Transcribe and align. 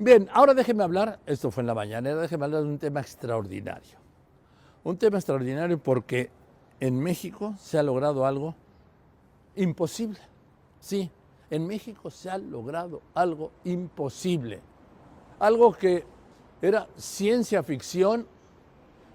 Bien, 0.00 0.28
ahora 0.32 0.54
déjeme 0.54 0.84
hablar, 0.84 1.18
esto 1.26 1.50
fue 1.50 1.62
en 1.62 1.66
la 1.66 1.74
mañana, 1.74 2.14
déjeme 2.14 2.44
hablar 2.44 2.62
de 2.62 2.68
un 2.68 2.78
tema 2.78 3.00
extraordinario. 3.00 3.98
Un 4.84 4.96
tema 4.96 5.18
extraordinario 5.18 5.82
porque 5.82 6.30
en 6.78 7.00
México 7.00 7.56
se 7.58 7.80
ha 7.80 7.82
logrado 7.82 8.24
algo 8.24 8.54
imposible. 9.56 10.20
Sí, 10.78 11.10
en 11.50 11.66
México 11.66 12.12
se 12.12 12.30
ha 12.30 12.38
logrado 12.38 13.02
algo 13.12 13.50
imposible. 13.64 14.60
Algo 15.40 15.72
que 15.72 16.04
era 16.62 16.86
ciencia 16.94 17.64
ficción, 17.64 18.28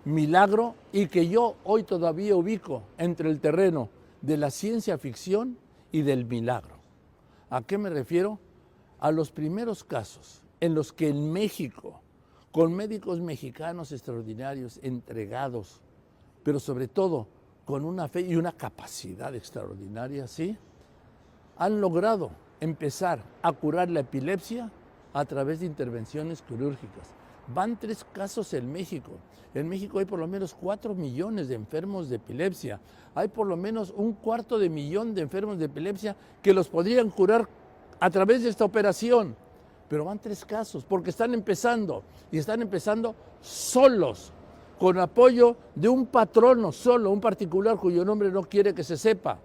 milagro, 0.03 0.75
y 0.91 1.07
que 1.07 1.29
yo 1.29 1.55
hoy 1.63 1.83
todavía 1.83 2.35
ubico 2.35 2.83
entre 2.97 3.29
el 3.29 3.39
terreno 3.39 3.87
de 4.19 4.35
la 4.35 4.51
ciencia 4.51 4.97
ficción 4.97 5.57
y 5.93 6.01
del 6.01 6.25
milagro. 6.25 6.75
¿A 7.49 7.61
qué 7.61 7.77
me 7.77 7.89
refiero? 7.89 8.37
A 8.99 9.11
los 9.11 9.31
primeros 9.31 9.85
casos 9.85 10.42
en 10.63 10.73
los 10.73 10.93
que 10.93 11.09
en 11.09 11.29
México, 11.29 11.99
con 12.53 12.73
médicos 12.73 13.19
mexicanos 13.19 13.91
extraordinarios, 13.91 14.79
entregados, 14.81 15.81
pero 16.41 16.57
sobre 16.57 16.87
todo 16.87 17.27
con 17.65 17.83
una 17.83 18.07
fe 18.07 18.21
y 18.21 18.37
una 18.37 18.53
capacidad 18.53 19.35
extraordinaria, 19.35 20.25
¿sí? 20.25 20.57
Han 21.57 21.81
logrado 21.81 22.31
empezar 22.61 23.21
a 23.41 23.51
curar 23.51 23.89
la 23.89 23.99
epilepsia 23.99 24.71
a 25.11 25.25
través 25.25 25.59
de 25.59 25.65
intervenciones 25.65 26.41
quirúrgicas. 26.41 27.09
Van 27.53 27.77
tres 27.77 28.05
casos 28.13 28.53
en 28.53 28.71
México. 28.71 29.11
En 29.53 29.67
México 29.67 29.99
hay 29.99 30.05
por 30.05 30.19
lo 30.19 30.29
menos 30.29 30.53
cuatro 30.53 30.95
millones 30.95 31.49
de 31.49 31.55
enfermos 31.55 32.07
de 32.07 32.15
epilepsia. 32.15 32.79
Hay 33.15 33.27
por 33.27 33.47
lo 33.47 33.57
menos 33.57 33.93
un 33.93 34.13
cuarto 34.13 34.57
de 34.57 34.69
millón 34.69 35.13
de 35.13 35.23
enfermos 35.23 35.59
de 35.59 35.65
epilepsia 35.65 36.15
que 36.41 36.53
los 36.53 36.69
podrían 36.69 37.09
curar 37.09 37.49
a 37.99 38.09
través 38.09 38.43
de 38.43 38.49
esta 38.49 38.63
operación 38.63 39.35
pero 39.93 40.05
van 40.05 40.17
tres 40.17 40.43
casos, 40.43 40.83
porque 40.83 41.11
están 41.11 41.35
empezando, 41.35 42.01
y 42.31 42.39
están 42.39 42.63
empezando 42.63 43.13
solos, 43.41 44.33
con 44.79 44.97
apoyo 44.97 45.55
de 45.75 45.87
un 45.87 46.07
patrono 46.07 46.71
solo, 46.71 47.11
un 47.11 47.21
particular 47.21 47.77
cuyo 47.77 48.03
nombre 48.03 48.31
no 48.31 48.41
quiere 48.41 48.73
que 48.73 48.83
se 48.83 48.97
sepa, 48.97 49.37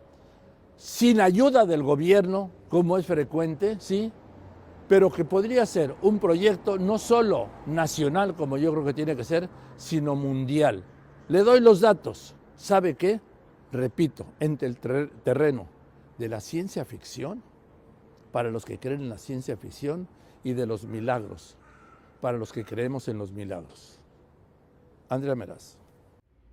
sin 0.75 1.21
ayuda 1.21 1.67
del 1.67 1.83
gobierno, 1.83 2.51
como 2.71 2.97
es 2.97 3.05
frecuente, 3.05 3.77
¿sí? 3.79 4.11
Pero 4.89 5.13
que 5.13 5.27
podría 5.27 5.67
ser 5.67 5.95
un 6.01 6.19
proyecto 6.19 6.79
no 6.79 6.97
solo 6.97 7.49
nacional, 7.67 8.35
como 8.35 8.57
yo 8.57 8.73
creo 8.73 8.87
que 8.87 8.95
tiene 8.95 9.17
que 9.17 9.25
ser, 9.25 9.51
sino 9.77 10.17
mundial. 10.17 10.83
Le 11.29 11.43
doy 11.43 11.61
los 11.61 11.83
datos. 11.83 12.35
¿Sabe 12.57 12.95
qué? 12.95 13.21
Repito, 13.71 14.25
entre 14.41 14.67
el 14.67 14.79
terreno 14.79 15.67
de 16.17 16.31
la 16.31 16.41
ciencia 16.41 16.87
ficción, 16.87 17.43
para 18.39 18.53
los 18.53 18.65
que 18.65 18.79
creen 18.79 19.01
en 19.01 19.09
la 19.09 19.19
ciencia 19.19 19.57
ficción, 19.57 20.07
y 20.45 20.53
de 20.53 20.65
los 20.65 20.85
milagros, 20.85 21.57
para 22.21 22.39
los 22.39 22.53
que 22.53 22.65
creemos 22.65 23.09
en 23.09 23.19
los 23.19 23.33
milagros. 23.33 23.99
Andrea 25.09 25.35
Meraz. 25.35 25.77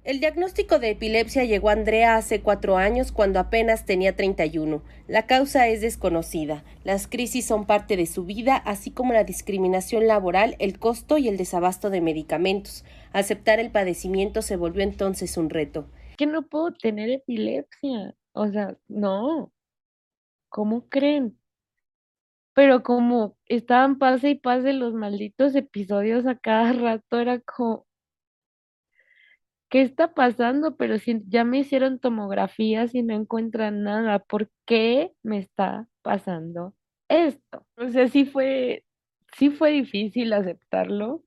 El 0.04 0.20
diagnóstico 0.20 0.80
de 0.80 0.90
epilepsia 0.90 1.44
llegó 1.44 1.70
a 1.70 1.74
Andrea 1.74 2.16
hace 2.16 2.42
cuatro 2.42 2.78
años 2.78 3.12
cuando 3.12 3.40
apenas 3.40 3.86
tenía 3.86 4.16
31. 4.16 4.82
La 5.08 5.28
causa 5.28 5.68
es 5.68 5.82
desconocida. 5.82 6.64
Las 6.84 7.06
crisis 7.06 7.46
son 7.46 7.68
parte 7.68 7.98
de 7.98 8.08
su 8.08 8.24
vida, 8.26 8.56
así 8.56 8.90
como 8.90 9.14
la 9.14 9.24
discriminación 9.24 10.08
laboral, 10.08 10.56
el 10.58 10.80
costo 10.80 11.20
y 11.20 11.28
el 11.28 11.38
desabasto 11.38 11.92
de 11.92 12.02
medicamentos. 12.02 12.84
Aceptar 13.14 13.60
el 13.60 13.70
padecimiento 13.70 14.42
se 14.42 14.56
volvió 14.56 14.82
entonces 14.82 15.38
un 15.38 15.52
reto. 15.52 15.88
Que 16.18 16.26
no 16.26 16.48
puedo 16.48 16.74
tener 16.74 17.12
epilepsia. 17.12 18.16
O 18.32 18.48
sea, 18.48 18.76
no. 18.88 19.52
¿Cómo 20.50 20.90
creen? 20.90 21.38
Pero 22.56 22.84
como 22.84 23.38
estaban 23.48 24.00
pase 24.00 24.30
y 24.32 24.36
pase 24.36 24.72
los 24.74 24.94
malditos 24.94 25.54
episodios 25.56 26.26
a 26.26 26.38
cada 26.38 26.72
rato, 26.74 27.20
era 27.20 27.40
como, 27.42 27.86
¿qué 29.70 29.82
está 29.82 30.14
pasando? 30.14 30.78
Pero 30.78 30.98
si 30.98 31.22
ya 31.28 31.44
me 31.44 31.60
hicieron 31.60 32.00
tomografías 32.00 32.96
y 32.96 33.04
no 33.04 33.14
encuentran 33.14 33.84
nada, 33.84 34.20
¿por 34.20 34.50
qué 34.66 35.12
me 35.22 35.38
está 35.38 35.90
pasando 36.02 36.74
esto? 37.10 37.66
O 37.76 37.90
sea, 37.90 38.08
sí 38.08 38.24
fue, 38.26 38.86
sí 39.38 39.50
fue 39.50 39.72
difícil 39.72 40.32
aceptarlo. 40.32 41.24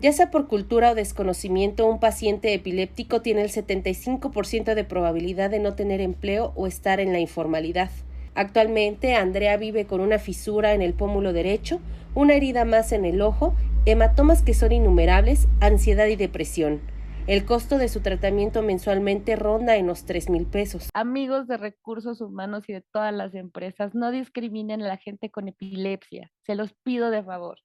Ya 0.00 0.12
sea 0.12 0.30
por 0.32 0.48
cultura 0.48 0.90
o 0.90 0.94
desconocimiento, 0.96 1.86
un 1.86 2.00
paciente 2.00 2.52
epiléptico 2.52 3.22
tiene 3.22 3.42
el 3.42 3.50
75% 3.50 4.74
de 4.74 4.84
probabilidad 4.84 5.50
de 5.50 5.60
no 5.60 5.76
tener 5.76 6.00
empleo 6.00 6.52
o 6.56 6.66
estar 6.66 6.98
en 6.98 7.12
la 7.12 7.20
informalidad. 7.20 7.90
Actualmente, 8.38 9.16
Andrea 9.16 9.56
vive 9.56 9.88
con 9.88 10.00
una 10.00 10.20
fisura 10.20 10.72
en 10.72 10.80
el 10.80 10.94
pómulo 10.94 11.32
derecho, 11.32 11.80
una 12.14 12.34
herida 12.34 12.64
más 12.64 12.92
en 12.92 13.04
el 13.04 13.20
ojo, 13.20 13.56
hematomas 13.84 14.44
que 14.44 14.54
son 14.54 14.70
innumerables, 14.70 15.48
ansiedad 15.60 16.06
y 16.06 16.14
depresión. 16.14 16.80
El 17.26 17.44
costo 17.44 17.78
de 17.78 17.88
su 17.88 18.00
tratamiento 18.00 18.62
mensualmente 18.62 19.34
ronda 19.34 19.74
en 19.74 19.88
los 19.88 20.06
3 20.06 20.30
mil 20.30 20.46
pesos. 20.46 20.88
Amigos 20.94 21.48
de 21.48 21.56
recursos 21.56 22.20
humanos 22.20 22.68
y 22.68 22.74
de 22.74 22.84
todas 22.92 23.12
las 23.12 23.34
empresas, 23.34 23.96
no 23.96 24.12
discriminen 24.12 24.82
a 24.82 24.86
la 24.86 24.98
gente 24.98 25.32
con 25.32 25.48
epilepsia. 25.48 26.30
Se 26.46 26.54
los 26.54 26.72
pido 26.84 27.10
de 27.10 27.24
favor. 27.24 27.58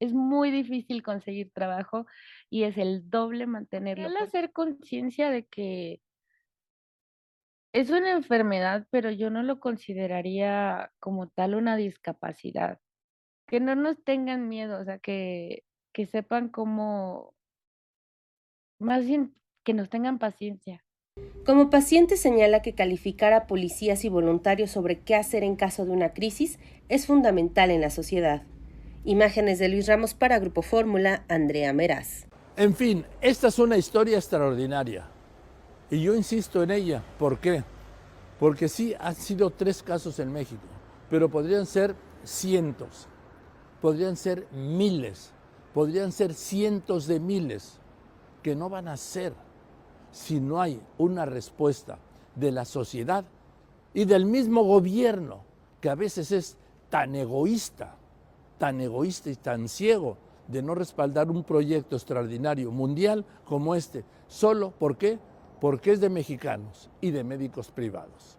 Es 0.00 0.12
muy 0.12 0.50
difícil 0.50 1.04
conseguir 1.04 1.52
trabajo 1.52 2.04
y 2.50 2.64
es 2.64 2.76
el 2.78 3.08
doble 3.08 3.46
mantenerlo. 3.46 4.08
El 4.08 4.16
hacer 4.16 4.50
conciencia 4.50 5.30
de 5.30 5.46
que 5.46 6.00
es 7.76 7.90
una 7.90 8.12
enfermedad, 8.12 8.86
pero 8.90 9.10
yo 9.10 9.28
no 9.28 9.42
lo 9.42 9.60
consideraría 9.60 10.90
como 10.98 11.28
tal 11.28 11.54
una 11.54 11.76
discapacidad. 11.76 12.80
Que 13.46 13.60
no 13.60 13.74
nos 13.74 14.02
tengan 14.02 14.48
miedo, 14.48 14.80
o 14.80 14.84
sea, 14.84 14.98
que, 14.98 15.62
que 15.92 16.06
sepan 16.06 16.48
cómo, 16.48 17.34
más 18.80 19.04
bien 19.04 19.34
que 19.62 19.74
nos 19.74 19.90
tengan 19.90 20.18
paciencia. 20.18 20.82
Como 21.44 21.68
paciente 21.68 22.16
señala 22.16 22.62
que 22.62 22.72
calificar 22.72 23.34
a 23.34 23.46
policías 23.46 24.06
y 24.06 24.08
voluntarios 24.08 24.70
sobre 24.70 25.00
qué 25.00 25.14
hacer 25.14 25.44
en 25.44 25.56
caso 25.56 25.84
de 25.84 25.90
una 25.90 26.14
crisis 26.14 26.58
es 26.88 27.06
fundamental 27.06 27.70
en 27.70 27.82
la 27.82 27.90
sociedad. 27.90 28.44
Imágenes 29.04 29.58
de 29.58 29.68
Luis 29.68 29.86
Ramos 29.86 30.14
para 30.14 30.38
Grupo 30.38 30.62
Fórmula, 30.62 31.26
Andrea 31.28 31.74
Meraz. 31.74 32.26
En 32.56 32.74
fin, 32.74 33.04
esta 33.20 33.48
es 33.48 33.58
una 33.58 33.76
historia 33.76 34.16
extraordinaria. 34.16 35.10
Y 35.90 36.02
yo 36.02 36.14
insisto 36.14 36.62
en 36.62 36.70
ella. 36.70 37.02
¿Por 37.18 37.38
qué? 37.38 37.64
Porque 38.38 38.68
sí 38.68 38.94
han 38.98 39.14
sido 39.14 39.50
tres 39.50 39.82
casos 39.82 40.18
en 40.18 40.32
México, 40.32 40.62
pero 41.08 41.30
podrían 41.30 41.64
ser 41.64 41.94
cientos, 42.22 43.06
podrían 43.80 44.16
ser 44.16 44.46
miles, 44.52 45.32
podrían 45.72 46.12
ser 46.12 46.34
cientos 46.34 47.06
de 47.06 47.20
miles, 47.20 47.78
que 48.42 48.54
no 48.54 48.68
van 48.68 48.88
a 48.88 48.96
ser 48.96 49.32
si 50.10 50.40
no 50.40 50.60
hay 50.60 50.80
una 50.98 51.24
respuesta 51.24 51.98
de 52.34 52.50
la 52.50 52.64
sociedad 52.64 53.24
y 53.94 54.04
del 54.04 54.26
mismo 54.26 54.64
gobierno, 54.64 55.40
que 55.80 55.88
a 55.88 55.94
veces 55.94 56.32
es 56.32 56.56
tan 56.90 57.14
egoísta, 57.14 57.96
tan 58.58 58.80
egoísta 58.80 59.30
y 59.30 59.36
tan 59.36 59.68
ciego 59.68 60.18
de 60.48 60.62
no 60.62 60.74
respaldar 60.74 61.30
un 61.30 61.42
proyecto 61.42 61.96
extraordinario 61.96 62.70
mundial 62.70 63.24
como 63.44 63.74
este. 63.74 64.04
Solo, 64.28 64.70
¿por 64.70 64.96
qué? 64.96 65.18
Porque 65.60 65.92
es 65.92 66.00
de 66.00 66.10
mexicanos 66.10 66.90
y 67.00 67.10
de 67.10 67.24
médicos 67.24 67.70
privados. 67.70 68.38